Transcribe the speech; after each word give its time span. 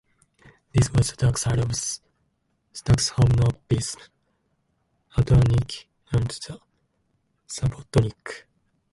This 0.73 0.91
was 0.93 1.11
the 1.11 1.15
dark 1.15 1.37
side 1.37 1.59
of 1.59 1.69
Stakhanovism, 2.73 4.01
udarniki, 5.15 5.85
and 6.11 6.25
the 6.27 6.59
subbotnik. 7.47 8.47